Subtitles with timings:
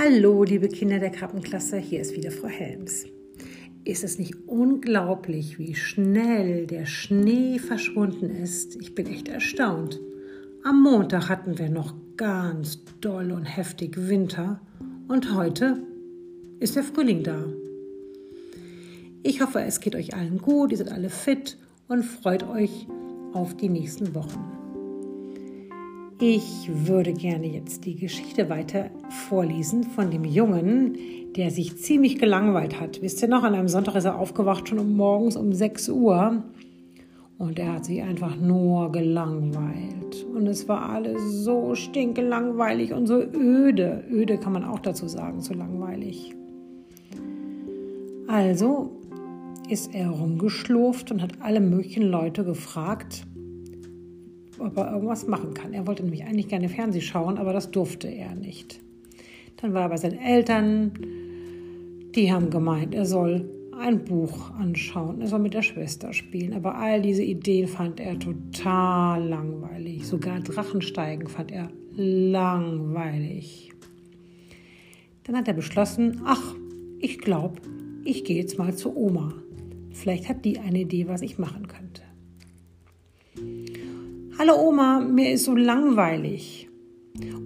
[0.00, 3.06] Hallo, liebe Kinder der Krabbenklasse, hier ist wieder Frau Helms.
[3.82, 8.76] Ist es nicht unglaublich, wie schnell der Schnee verschwunden ist?
[8.76, 9.98] Ich bin echt erstaunt.
[10.62, 14.60] Am Montag hatten wir noch ganz doll und heftig Winter
[15.08, 15.82] und heute
[16.60, 17.44] ist der Frühling da.
[19.24, 22.86] Ich hoffe, es geht euch allen gut, ihr seid alle fit und freut euch
[23.32, 24.57] auf die nächsten Wochen.
[26.20, 28.90] Ich würde gerne jetzt die Geschichte weiter
[29.28, 30.96] vorlesen von dem Jungen,
[31.36, 33.00] der sich ziemlich gelangweilt hat.
[33.02, 36.42] Wisst ihr noch, an einem Sonntag ist er aufgewacht, schon um morgens um 6 Uhr.
[37.38, 40.26] Und er hat sich einfach nur gelangweilt.
[40.34, 44.02] Und es war alles so stinkelangweilig und so öde.
[44.10, 46.34] Öde kann man auch dazu sagen, so langweilig.
[48.26, 48.90] Also
[49.68, 53.27] ist er rumgeschlurft und hat alle möglichen Leute gefragt,
[54.60, 55.72] ob er irgendwas machen kann.
[55.72, 58.80] Er wollte nämlich eigentlich gerne Fernseh schauen, aber das durfte er nicht.
[59.56, 60.92] Dann war er bei seinen Eltern,
[62.14, 66.52] die haben gemeint, er soll ein Buch anschauen, er soll mit der Schwester spielen.
[66.52, 70.06] Aber all diese Ideen fand er total langweilig.
[70.06, 73.72] Sogar Drachensteigen fand er langweilig.
[75.24, 76.54] Dann hat er beschlossen, ach,
[77.00, 77.60] ich glaube,
[78.04, 79.34] ich gehe jetzt mal zu Oma.
[79.90, 82.02] Vielleicht hat die eine Idee, was ich machen könnte.
[84.40, 86.68] Hallo Oma, mir ist so langweilig.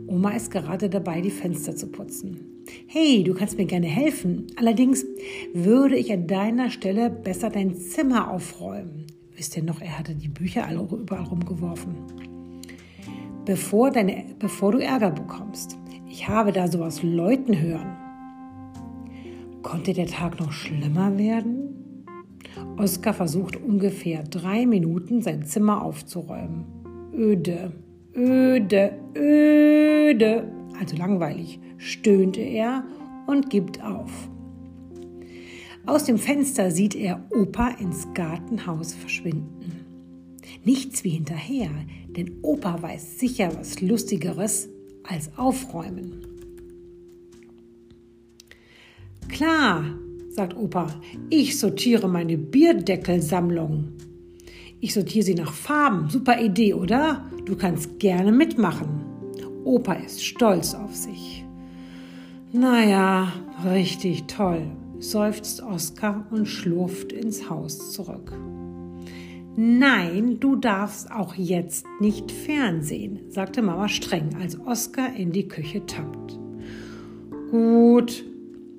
[0.06, 2.64] Oma ist gerade dabei, die Fenster zu putzen.
[2.86, 4.48] Hey, du kannst mir gerne helfen.
[4.56, 5.06] Allerdings
[5.54, 9.06] würde ich an deiner Stelle besser dein Zimmer aufräumen.
[9.34, 11.94] Wisst ihr noch, er hatte die Bücher alle überall rumgeworfen.
[13.46, 15.78] Bevor, deine, bevor du Ärger bekommst.
[16.10, 17.96] Ich habe da sowas Leuten hören.
[19.62, 22.04] Konnte der Tag noch schlimmer werden?
[22.76, 26.81] Oskar versucht ungefähr drei Minuten sein Zimmer aufzuräumen
[27.12, 27.72] öde,
[28.14, 32.84] öde, öde, also langweilig, stöhnte er
[33.26, 34.10] und gibt auf.
[35.84, 40.38] Aus dem Fenster sieht er Opa ins Gartenhaus verschwinden.
[40.64, 41.70] Nichts wie hinterher,
[42.08, 44.68] denn Opa weiß sicher was Lustigeres
[45.02, 46.24] als aufräumen.
[49.28, 49.84] Klar,
[50.30, 51.00] sagt Opa,
[51.30, 53.88] ich sortiere meine Bierdeckelsammlung.
[54.84, 56.10] Ich sortiere sie nach Farben.
[56.10, 57.24] Super Idee, oder?
[57.44, 58.88] Du kannst gerne mitmachen.
[59.64, 61.44] Opa ist stolz auf sich.
[62.50, 63.32] Naja,
[63.64, 64.66] richtig toll,
[64.98, 68.32] seufzt Oskar und schlurft ins Haus zurück.
[69.54, 75.86] Nein, du darfst auch jetzt nicht fernsehen, sagte Mama streng, als Oskar in die Küche
[75.86, 76.36] tappt.
[77.52, 78.24] Gut,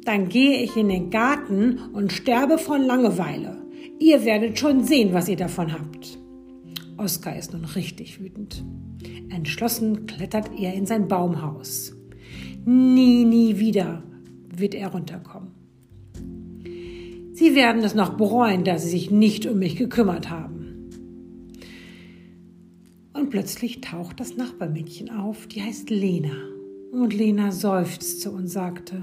[0.04, 3.63] dann gehe ich in den Garten und sterbe von Langeweile.
[4.00, 6.18] Ihr werdet schon sehen, was ihr davon habt.
[6.98, 8.64] Oskar ist nun richtig wütend.
[9.30, 11.96] Entschlossen klettert er in sein Baumhaus.
[12.66, 14.04] Nie, nie wieder
[14.56, 15.52] wird er runterkommen.
[17.34, 20.90] Sie werden es noch bereuen, dass sie sich nicht um mich gekümmert haben.
[23.14, 26.36] Und plötzlich taucht das Nachbarmädchen auf, die heißt Lena.
[26.92, 29.02] Und Lena seufzte und sagte,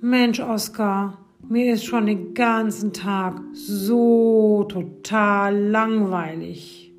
[0.00, 6.92] Mensch, Oskar, mir ist schon den ganzen Tag so total langweilig.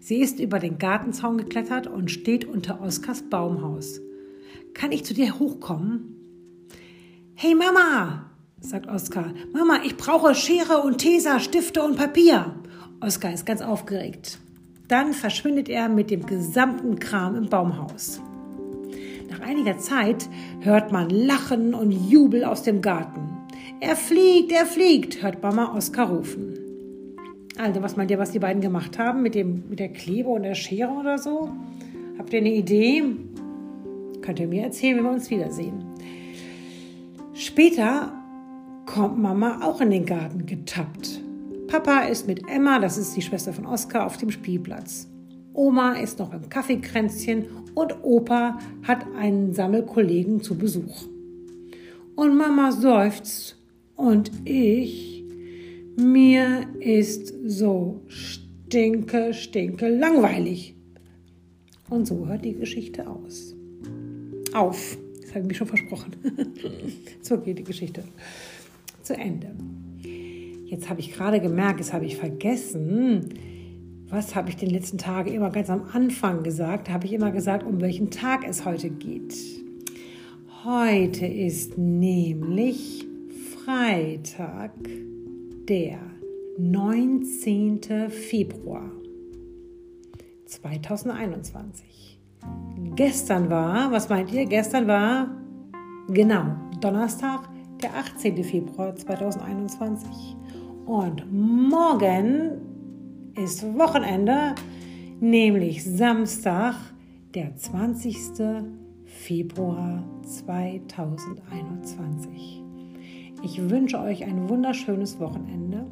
[0.00, 4.00] Sie ist über den Gartenzaun geklettert und steht unter Oskars Baumhaus.
[4.74, 6.16] Kann ich zu dir hochkommen?
[7.34, 8.30] Hey Mama,
[8.60, 9.32] sagt Oskar.
[9.52, 12.54] Mama, ich brauche Schere und Tesa, Stifte und Papier.
[13.00, 14.38] Oskar ist ganz aufgeregt.
[14.88, 18.20] Dann verschwindet er mit dem gesamten Kram im Baumhaus.
[19.32, 20.28] Nach einiger Zeit
[20.60, 23.30] hört man Lachen und Jubel aus dem Garten.
[23.80, 26.58] Er fliegt, er fliegt, hört Mama Oskar rufen.
[27.56, 30.42] Also, was meint ihr, was die beiden gemacht haben mit, dem, mit der Klebe und
[30.42, 31.50] der Schere oder so?
[32.18, 33.04] Habt ihr eine Idee?
[34.20, 35.82] Könnt ihr mir erzählen, wenn wir uns wiedersehen.
[37.32, 38.12] Später
[38.84, 41.22] kommt Mama auch in den Garten getappt.
[41.68, 45.08] Papa ist mit Emma, das ist die Schwester von Oskar, auf dem Spielplatz.
[45.54, 51.04] Oma ist noch im Kaffeekränzchen und Opa hat einen Sammelkollegen zu Besuch.
[52.14, 53.56] Und Mama seufzt
[53.96, 55.24] und ich,
[55.96, 60.74] mir ist so stinke, stinke langweilig.
[61.88, 63.54] Und so hört die Geschichte aus.
[64.54, 64.96] Auf.
[65.20, 66.12] Das habe ich mir schon versprochen.
[67.20, 68.04] so geht die Geschichte
[69.02, 69.54] zu Ende.
[70.66, 73.28] Jetzt habe ich gerade gemerkt, das habe ich vergessen.
[74.12, 76.90] Was habe ich den letzten Tagen immer ganz am Anfang gesagt?
[76.90, 79.34] Habe ich immer gesagt, um welchen Tag es heute geht.
[80.66, 83.06] Heute ist nämlich
[83.64, 84.72] Freitag,
[85.66, 85.98] der
[86.58, 88.10] 19.
[88.10, 88.90] Februar
[90.44, 92.18] 2021.
[92.94, 94.44] Gestern war, was meint ihr?
[94.44, 95.34] Gestern war
[96.08, 97.48] Genau, Donnerstag,
[97.82, 98.44] der 18.
[98.44, 100.36] Februar 2021.
[100.84, 102.71] Und morgen
[103.36, 104.54] ist Wochenende,
[105.20, 106.74] nämlich Samstag,
[107.34, 108.16] der 20.
[109.04, 112.62] Februar 2021.
[113.42, 115.86] Ich wünsche euch ein wunderschönes Wochenende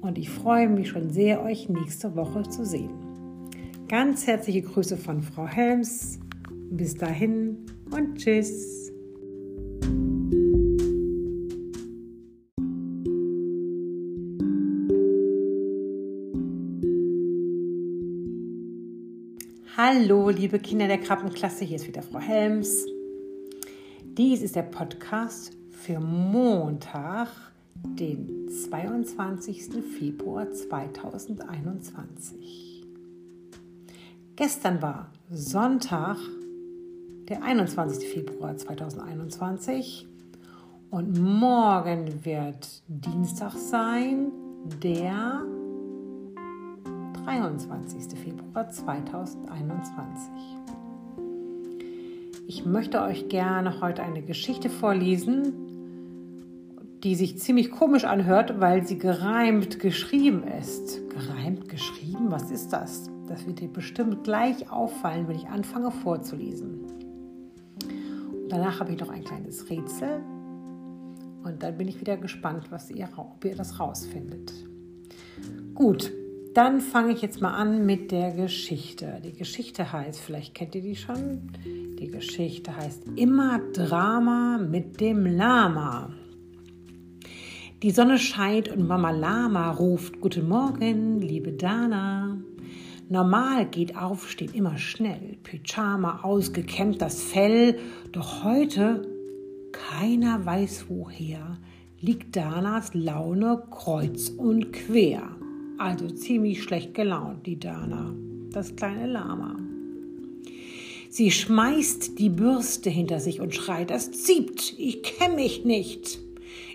[0.00, 2.92] und ich freue mich schon sehr, euch nächste Woche zu sehen.
[3.88, 6.18] Ganz herzliche Grüße von Frau Helms.
[6.70, 7.58] Bis dahin
[7.90, 8.83] und tschüss.
[19.86, 22.86] Hallo, liebe Kinder der Krabbenklasse, hier ist wieder Frau Helms.
[24.02, 27.28] Dies ist der Podcast für Montag,
[27.74, 29.84] den 22.
[29.98, 32.82] Februar 2021.
[34.36, 36.16] Gestern war Sonntag,
[37.28, 38.08] der 21.
[38.08, 40.08] Februar 2021
[40.88, 44.32] und morgen wird Dienstag sein,
[44.82, 45.44] der
[47.24, 48.18] 23.
[48.18, 50.30] Februar 2021.
[52.46, 55.54] Ich möchte euch gerne heute eine Geschichte vorlesen,
[57.02, 61.00] die sich ziemlich komisch anhört, weil sie gereimt geschrieben ist.
[61.08, 62.30] Gereimt geschrieben?
[62.30, 63.10] Was ist das?
[63.26, 66.84] Das wird dir bestimmt gleich auffallen, wenn ich anfange vorzulesen.
[68.32, 70.20] Und danach habe ich noch ein kleines Rätsel
[71.42, 74.52] und dann bin ich wieder gespannt, was ihr, ob ihr das rausfindet.
[75.74, 76.12] Gut,
[76.54, 79.20] dann fange ich jetzt mal an mit der Geschichte.
[79.24, 85.26] Die Geschichte heißt, vielleicht kennt ihr die schon, die Geschichte heißt Immer Drama mit dem
[85.26, 86.10] Lama.
[87.82, 92.38] Die Sonne scheint und Mama Lama ruft Guten Morgen, liebe Dana.
[93.08, 97.78] Normal geht Aufstehen immer schnell, Pyjama ausgekämmt, das Fell.
[98.12, 99.06] Doch heute,
[99.72, 101.58] keiner weiß woher,
[102.00, 105.36] liegt Danas Laune kreuz und quer.
[105.76, 108.14] Also ziemlich schlecht gelaunt, die Dana,
[108.52, 109.56] das kleine Lama.
[111.10, 116.18] Sie schmeißt die Bürste hinter sich und schreit, es zieht, ich kenne mich nicht.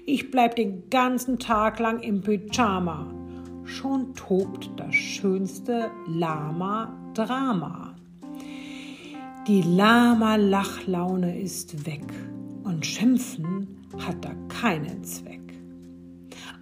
[0.05, 3.13] Ich bleib den ganzen Tag lang im Pyjama.
[3.65, 7.95] Schon tobt das schönste Lama-Drama.
[9.47, 12.13] Die Lama-Lachlaune ist weg
[12.63, 13.67] und Schimpfen
[13.97, 15.28] hat da keinen Zweck.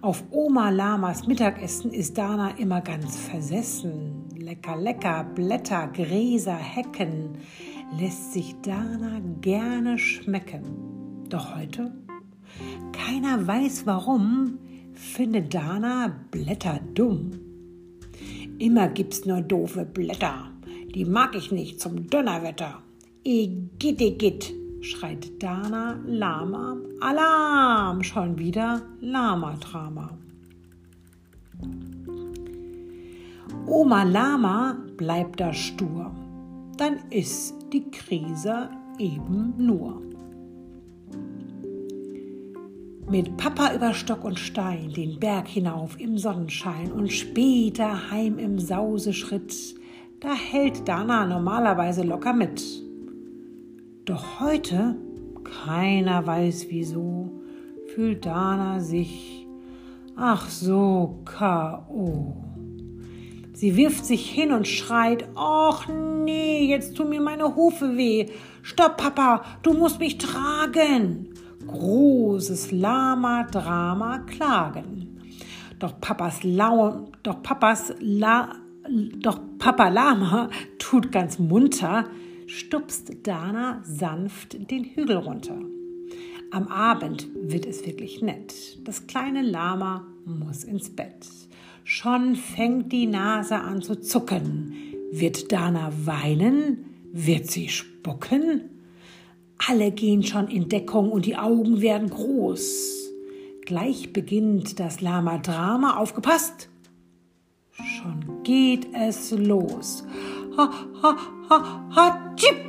[0.00, 4.26] Auf Oma Lamas Mittagessen ist Dana immer ganz versessen.
[4.36, 7.30] Lecker, lecker, Blätter, Gräser, Hecken
[7.98, 11.26] lässt sich Dana gerne schmecken.
[11.28, 11.92] Doch heute?
[12.92, 14.58] Keiner weiß warum,
[14.94, 17.32] findet Dana Blätter dumm.
[18.60, 20.52] Immer gibt's nur doofe Blätter,
[20.94, 22.82] die mag ich nicht zum Donnerwetter.
[23.24, 26.76] Igitt, schreit Dana Lama.
[27.00, 28.02] Alarm!
[28.02, 30.16] Schon wieder Lama-Drama.
[33.66, 36.10] Oma Lama bleibt da stur.
[36.76, 40.00] Dann ist die Krise eben nur.
[43.10, 48.58] Mit Papa über Stock und Stein den Berg hinauf im Sonnenschein und später heim im
[48.58, 49.74] Sauseschritt,
[50.20, 52.87] da hält Dana normalerweise locker mit.
[54.08, 54.96] Doch heute,
[55.66, 57.42] keiner weiß wieso,
[57.88, 59.46] fühlt Dana sich,
[60.16, 62.42] ach so, K.O.
[63.52, 65.88] Sie wirft sich hin und schreit, ach
[66.24, 68.30] nee, jetzt tun mir meine Hufe weh.
[68.62, 71.28] Stopp, Papa, du musst mich tragen.
[71.66, 75.20] Großes Lama-Drama klagen.
[75.78, 78.54] Doch Papas Lau, doch Papas La,
[79.18, 80.48] doch Papa Lama
[80.78, 82.06] tut ganz munter,
[82.48, 85.58] stupst Dana sanft den Hügel runter.
[86.50, 88.78] Am Abend wird es wirklich nett.
[88.84, 91.26] Das kleine Lama muss ins Bett.
[91.84, 94.72] Schon fängt die Nase an zu zucken.
[95.12, 96.86] Wird Dana weinen?
[97.12, 98.62] Wird sie spucken?
[99.68, 103.10] Alle gehen schon in Deckung und die Augen werden groß.
[103.66, 105.96] Gleich beginnt das Lama-Drama.
[105.96, 106.70] Aufgepasst!
[107.72, 110.04] Schon geht es los.
[110.56, 110.70] Ha,
[111.02, 111.16] ha,
[111.50, 112.27] ha, ha,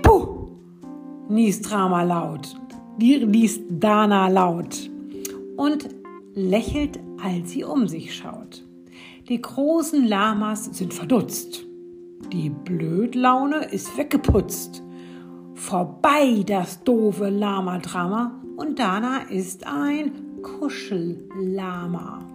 [0.09, 0.47] Chippu!
[1.29, 2.55] niest Drama laut,
[2.97, 4.89] niest Dana laut
[5.55, 5.87] und
[6.33, 8.65] lächelt, als sie um sich schaut.
[9.27, 11.63] Die großen Lamas sind verdutzt.
[12.33, 14.81] Die Blödlaune ist weggeputzt.
[15.53, 22.25] Vorbei das doofe Lama-Drama und Dana ist ein Kuschellama.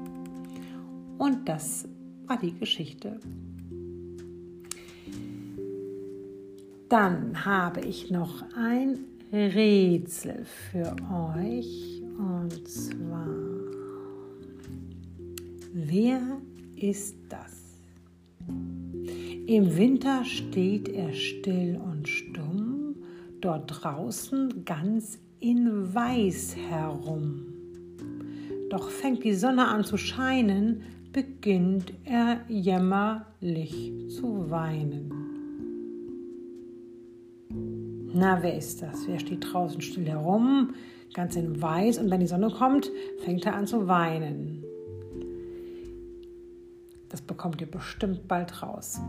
[1.19, 1.89] Und das
[2.29, 3.19] war die Geschichte.
[6.89, 8.99] Dann habe ich noch ein
[9.33, 10.95] Rätsel für
[11.37, 12.03] euch.
[12.19, 13.27] Und zwar,
[15.73, 16.21] wer
[16.77, 17.65] ist das?
[19.47, 22.97] Im Winter steht er still und stumm,
[23.41, 27.47] dort draußen ganz in Weiß herum.
[28.71, 35.44] Doch fängt die Sonne an zu scheinen, beginnt er jämmerlich zu weinen.
[38.17, 39.09] Na, wer ist das?
[39.09, 40.75] Wer steht draußen still herum,
[41.15, 42.89] ganz in Weiß und wenn die Sonne kommt,
[43.25, 44.63] fängt er an zu weinen.
[47.09, 49.01] Das bekommt ihr bestimmt bald raus.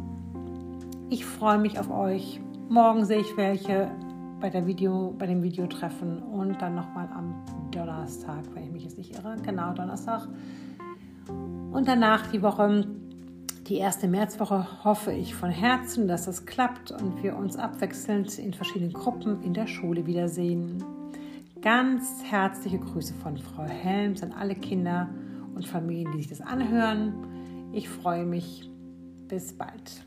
[1.12, 2.39] Ich freue mich auf euch.
[2.67, 3.91] Morgen sehe ich welche
[4.41, 8.97] bei, der Video, bei dem Videotreffen und dann nochmal am Donnerstag, wenn ich mich jetzt
[8.97, 9.35] nicht irre.
[9.43, 10.27] Genau, Donnerstag.
[11.71, 12.88] Und danach die Woche,
[13.67, 18.53] die erste Märzwoche, hoffe ich von Herzen, dass es klappt und wir uns abwechselnd in
[18.53, 20.84] verschiedenen Gruppen in der Schule wiedersehen.
[21.62, 25.10] Ganz herzliche Grüße von Frau Helms an alle Kinder
[25.55, 27.72] und Familien, die sich das anhören.
[27.74, 28.69] Ich freue mich.
[29.27, 30.05] Bis bald.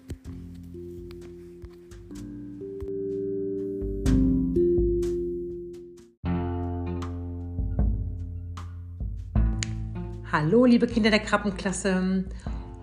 [10.31, 12.25] Hallo, liebe Kinder der Krabbenklasse.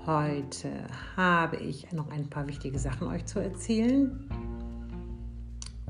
[0.06, 0.70] Heute
[1.18, 4.30] habe ich noch ein paar wichtige Sachen euch zu erzählen.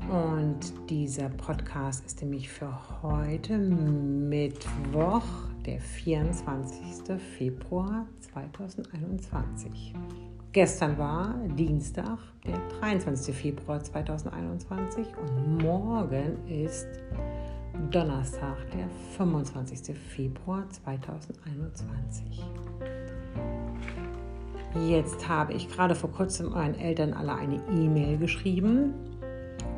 [0.08, 5.22] Und dieser Podcast ist nämlich für heute Mittwoch,
[5.66, 7.20] der 24.
[7.36, 9.92] Februar 2021.
[10.52, 13.34] Gestern war Dienstag, der 23.
[13.36, 16.86] Februar 2021 und morgen ist
[17.90, 19.94] Donnerstag, der 25.
[19.94, 22.42] Februar 2021.
[24.84, 28.92] Jetzt habe ich gerade vor kurzem euren Eltern alle eine E-Mail geschrieben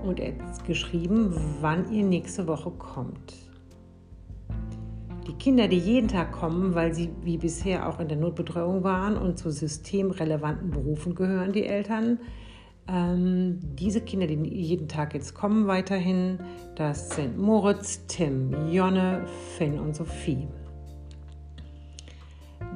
[0.02, 0.20] und
[0.66, 3.34] geschrieben, wann ihr nächste Woche kommt.
[5.26, 9.16] Die Kinder, die jeden Tag kommen, weil sie wie bisher auch in der Notbetreuung waren
[9.16, 12.18] und zu systemrelevanten Berufen gehören, die Eltern,
[12.88, 16.38] ähm, diese Kinder, die jeden Tag jetzt kommen weiterhin,
[16.76, 19.26] das sind Moritz, Tim, Jonne,
[19.56, 20.48] Finn und Sophie.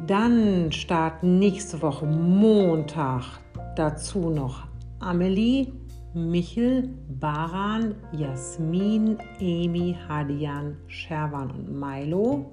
[0.06, 3.40] Dann starten nächste Woche Montag
[3.76, 4.66] dazu noch
[5.00, 5.72] Amelie,
[6.14, 12.52] Michel, Baran, Jasmin, Emi, Hadian, Sherwan und Milo.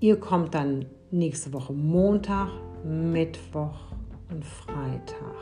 [0.00, 2.50] Ihr kommt dann nächste Woche Montag,
[2.84, 3.92] Mittwoch
[4.30, 5.34] und Freitag.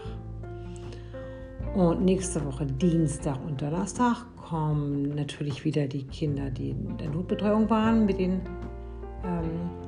[1.75, 7.69] Und nächste Woche Dienstag und Donnerstag kommen natürlich wieder die Kinder, die in der Notbetreuung
[7.69, 8.41] waren, mit den
[9.25, 9.84] ähm,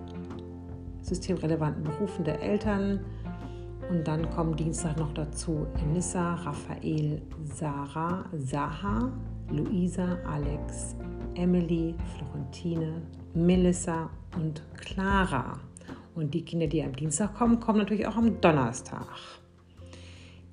[1.07, 3.01] systemrelevanten Berufen der Eltern.
[3.89, 9.13] Und dann kommen Dienstag noch dazu Enissa, Raphael, Sarah, Saha,
[9.51, 10.97] Luisa, Alex,
[11.35, 13.03] Emily, Florentine,
[13.35, 15.61] Melissa und Clara.
[16.17, 19.07] Und die Kinder, die am Dienstag kommen, kommen natürlich auch am Donnerstag.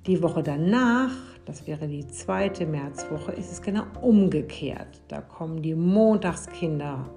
[0.06, 1.10] Die Woche danach,
[1.46, 5.00] das wäre die zweite Märzwoche, ist es genau umgekehrt.
[5.08, 7.08] Da kommen die Montagskinder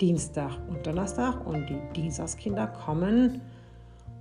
[0.00, 3.40] Dienstag und Donnerstag und die Dienstagskinder kommen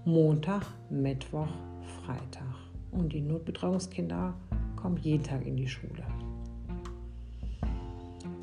[0.06, 1.50] Montag, Mittwoch,
[2.06, 2.56] Freitag.
[2.92, 4.34] Und die Notbetreuungskinder
[4.78, 6.04] kommen jeden Tag in die Schule.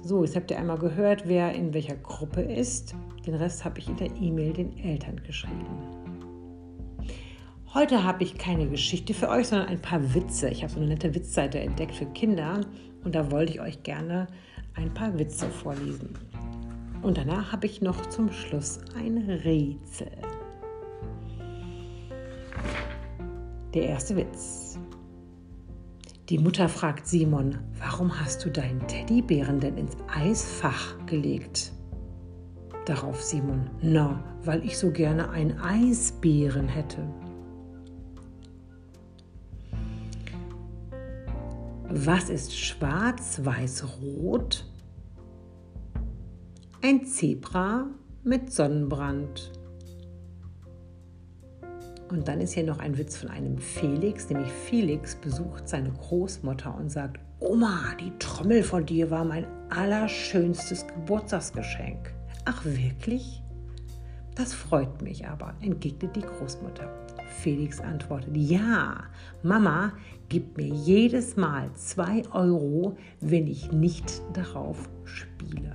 [0.02, 2.94] So, jetzt habt ihr einmal gehört, wer in welcher Gruppe ist.
[3.24, 5.66] Den Rest habe ich in der E-Mail den Eltern geschrieben.
[7.72, 10.50] Heute habe ich keine Geschichte für euch, sondern ein paar Witze.
[10.50, 12.60] Ich habe so eine nette Witzseite entdeckt für Kinder
[13.04, 14.26] und da wollte ich euch gerne
[14.74, 16.10] ein paar Witze vorlesen.
[17.02, 20.12] Und danach habe ich noch zum Schluss ein Rätsel.
[23.74, 24.78] Der erste Witz.
[26.28, 31.72] Die Mutter fragt Simon, warum hast du deinen Teddybären denn ins Eisfach gelegt?
[32.86, 37.02] Darauf Simon, na, weil ich so gerne einen Eisbären hätte.
[41.88, 44.71] Was ist schwarz, weiß, rot?
[46.84, 47.86] Ein Zebra
[48.24, 49.52] mit Sonnenbrand.
[52.10, 56.74] Und dann ist hier noch ein Witz von einem Felix, nämlich Felix besucht seine Großmutter
[56.76, 62.12] und sagt, Oma, die Trommel von dir war mein allerschönstes Geburtstagsgeschenk.
[62.46, 63.44] Ach wirklich?
[64.34, 66.92] Das freut mich aber, entgegnet die Großmutter.
[67.28, 69.04] Felix antwortet, ja,
[69.44, 69.92] Mama
[70.28, 75.74] gibt mir jedes Mal zwei Euro, wenn ich nicht darauf spiele.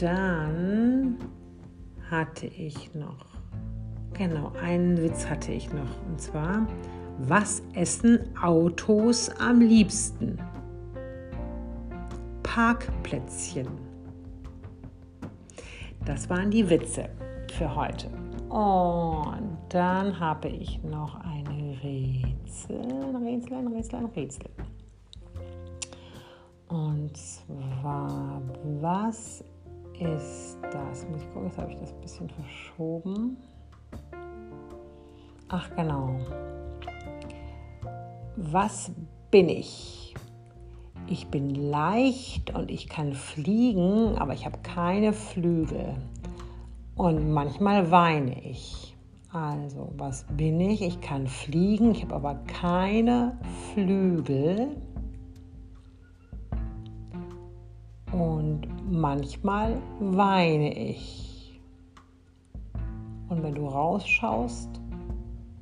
[0.00, 1.18] Dann
[2.10, 3.26] hatte ich noch,
[4.14, 6.02] genau, einen Witz hatte ich noch.
[6.08, 6.66] Und zwar,
[7.18, 10.38] Was essen Autos am liebsten?
[12.42, 13.68] Parkplätzchen.
[16.06, 17.10] Das waren die Witze
[17.52, 18.08] für heute.
[18.48, 21.46] Und dann habe ich noch ein
[21.82, 22.80] Rätsel,
[23.22, 24.50] Rätsel, Rätsel, Rätsel.
[26.68, 28.40] Und zwar,
[28.80, 29.44] was
[30.00, 31.06] ist das?
[31.08, 33.36] Muss ich gucken, jetzt habe ich das ein bisschen verschoben.
[35.48, 36.16] Ach genau.
[38.36, 38.92] Was
[39.30, 40.14] bin ich?
[41.06, 45.96] Ich bin leicht und ich kann fliegen, aber ich habe keine Flügel.
[46.94, 48.96] Und manchmal weine ich.
[49.32, 50.82] Also, was bin ich?
[50.82, 53.38] Ich kann fliegen, ich habe aber keine
[53.72, 54.76] Flügel.
[58.12, 61.60] Und manchmal weine ich.
[63.28, 64.68] Und wenn du rausschaust,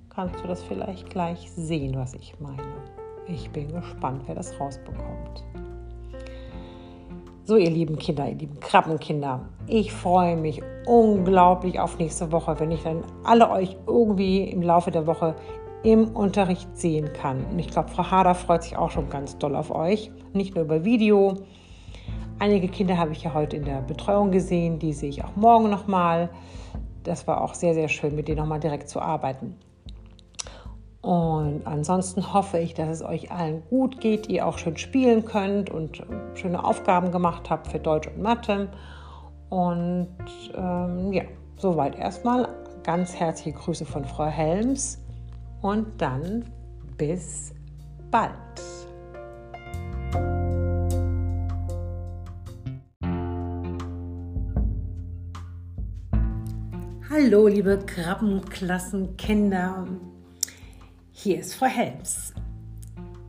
[0.09, 2.63] kannst du das vielleicht gleich sehen, was ich meine.
[3.27, 5.45] Ich bin gespannt, wer das rausbekommt.
[7.45, 12.71] So, ihr lieben Kinder, ihr lieben Krabbenkinder, ich freue mich unglaublich auf nächste Woche, wenn
[12.71, 15.35] ich dann alle euch irgendwie im Laufe der Woche
[15.83, 17.45] im Unterricht sehen kann.
[17.51, 20.11] Und ich glaube, Frau Hader freut sich auch schon ganz doll auf euch.
[20.33, 21.37] Nicht nur über Video.
[22.41, 25.71] Einige Kinder habe ich ja heute in der Betreuung gesehen, die sehe ich auch morgen
[25.71, 26.31] nochmal.
[27.03, 29.57] Das war auch sehr, sehr schön, mit denen nochmal direkt zu arbeiten.
[31.01, 35.71] Und ansonsten hoffe ich, dass es euch allen gut geht, ihr auch schön spielen könnt
[35.71, 36.03] und
[36.35, 38.69] schöne Aufgaben gemacht habt für Deutsch und Mathe.
[39.49, 40.09] Und
[40.55, 41.23] ähm, ja,
[41.57, 42.49] soweit erstmal
[42.85, 45.03] ganz herzliche Grüße von Frau Helms
[45.63, 46.45] und dann
[46.97, 47.53] bis
[48.11, 48.33] bald.
[57.21, 59.89] Hallo, liebe Krabbenklassenkinder.
[61.11, 62.33] Hier ist Frau Helms.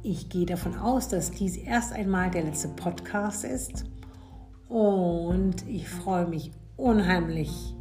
[0.04, 3.86] Ich gehe davon aus, dass dies erst einmal der letzte Podcast ist
[4.68, 7.74] und ich freue mich unheimlich,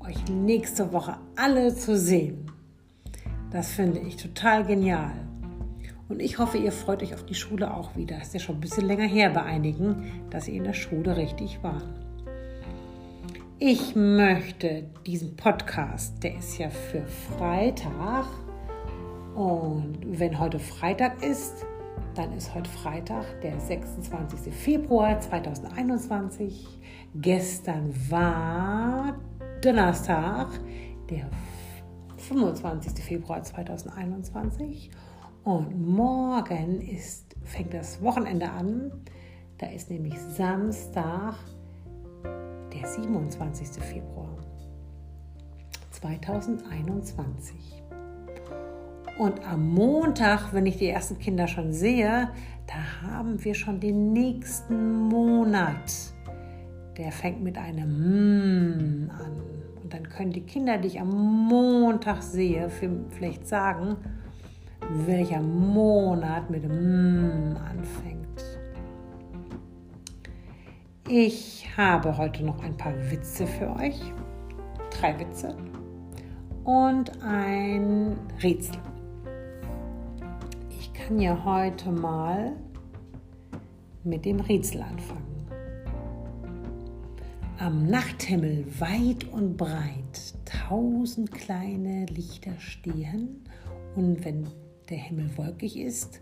[0.00, 2.50] euch nächste Woche alle zu sehen.
[3.52, 5.12] Das finde ich total genial.
[6.08, 8.20] Und ich hoffe, ihr freut euch auf die Schule auch wieder.
[8.20, 11.62] Ist ja schon ein bisschen länger her bei einigen, dass ihr in der Schule richtig
[11.62, 12.01] waren.
[13.64, 18.26] Ich möchte diesen Podcast, der ist ja für Freitag,
[19.36, 21.64] und wenn heute Freitag ist,
[22.16, 24.52] dann ist heute Freitag, der 26.
[24.52, 26.66] Februar 2021.
[27.14, 29.16] Gestern war
[29.60, 30.48] Donnerstag,
[31.08, 31.30] der
[32.16, 32.94] 25.
[32.94, 34.90] Februar 2021.
[35.44, 38.90] Und morgen ist, fängt das Wochenende an.
[39.58, 41.36] Da ist nämlich Samstag,
[42.82, 43.80] der 27.
[43.80, 44.36] Februar
[45.92, 47.54] 2021.
[49.18, 52.30] Und am Montag, wenn ich die ersten Kinder schon sehe,
[52.66, 55.92] da haben wir schon den nächsten Monat.
[56.96, 59.42] Der fängt mit einem M an.
[59.82, 61.10] Und dann können die Kinder, die ich am
[61.48, 63.96] Montag sehe, vielleicht sagen,
[65.06, 68.31] welcher Monat mit M anfängt.
[71.14, 74.00] Ich habe heute noch ein paar Witze für euch.
[74.98, 75.54] Drei Witze
[76.64, 78.78] und ein Rätsel
[80.94, 82.56] kann ja heute mal
[84.04, 85.46] mit dem Rätsel anfangen.
[87.58, 93.44] Am Nachthimmel weit und breit tausend kleine Lichter stehen
[93.96, 94.46] und wenn
[94.88, 96.20] der Himmel wolkig ist,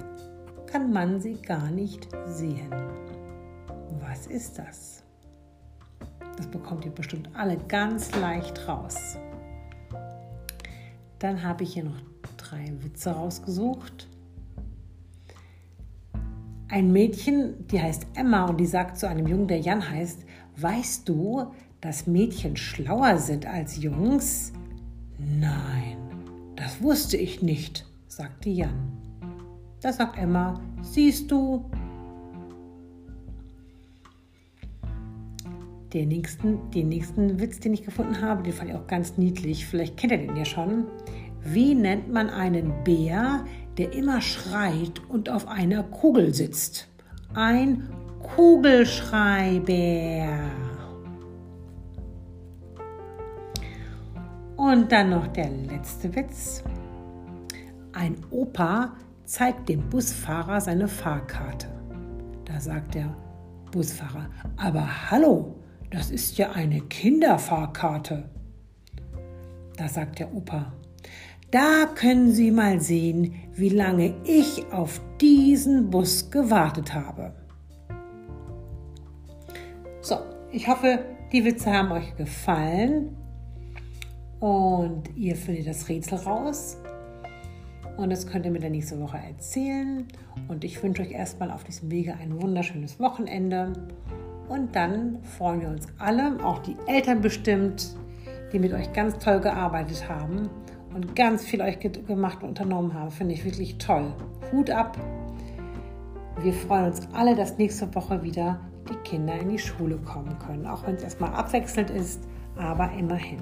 [0.67, 2.75] kann man sie gar nicht sehen.
[3.99, 5.03] Was ist das?
[6.37, 9.17] Das bekommt ihr bestimmt alle ganz leicht raus.
[11.19, 12.01] Dann habe ich hier noch
[12.37, 14.09] drei Witze rausgesucht
[16.71, 20.25] ein Mädchen, die heißt Emma und die sagt zu einem Jungen, der Jan heißt,
[20.57, 21.47] weißt du,
[21.81, 24.53] dass Mädchen schlauer sind als Jungs?
[25.19, 25.97] Nein,
[26.57, 28.93] das wusste ich nicht, sagte Jan.
[29.81, 31.65] Da sagt Emma, siehst du?
[35.93, 39.67] Den nächsten, den nächsten Witz, den ich gefunden habe, den fand ich auch ganz niedlich.
[39.67, 40.87] Vielleicht kennt ihr den ja schon.
[41.43, 43.45] Wie nennt man einen Bär,
[43.77, 46.89] der immer schreit und auf einer Kugel sitzt.
[47.35, 47.89] Ein
[48.37, 50.39] Kugelschreiber.
[54.57, 56.63] Und dann noch der letzte Witz.
[57.93, 61.67] Ein Opa zeigt dem Busfahrer seine Fahrkarte.
[62.45, 63.17] Da sagt der
[63.73, 64.27] Busfahrer,
[64.57, 65.60] aber hallo,
[65.91, 68.29] das ist ja eine Kinderfahrkarte.
[69.77, 70.73] Da sagt der Opa,
[71.51, 77.35] Da können Sie mal sehen, wie lange ich auf diesen Bus gewartet habe.
[80.01, 80.19] So,
[80.53, 81.01] ich hoffe,
[81.33, 83.17] die Witze haben euch gefallen
[84.39, 86.77] und ihr findet das Rätsel raus.
[87.97, 90.07] Und das könnt ihr mir dann nächste Woche erzählen.
[90.49, 93.73] Und ich wünsche euch erstmal auf diesem Wege ein wunderschönes Wochenende.
[94.51, 97.95] Und dann freuen wir uns alle, auch die Eltern bestimmt,
[98.53, 100.51] die mit euch ganz toll gearbeitet haben
[100.93, 103.13] und ganz viel euch gemacht und unternommen haben.
[103.13, 104.13] Finde ich wirklich toll.
[104.51, 104.99] Hut ab.
[106.43, 108.59] Wir freuen uns alle, dass nächste Woche wieder
[108.89, 110.67] die Kinder in die Schule kommen können.
[110.67, 112.21] Auch wenn es erstmal abwechselnd ist,
[112.57, 113.39] aber immerhin.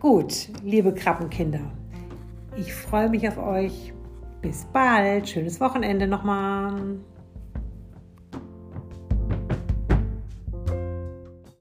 [0.00, 1.70] Gut, liebe Krabbenkinder.
[2.56, 3.92] Ich freue mich auf euch.
[4.42, 5.28] Bis bald.
[5.28, 6.98] Schönes Wochenende nochmal.